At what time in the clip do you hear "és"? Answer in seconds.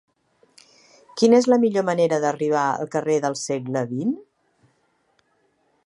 1.43-1.47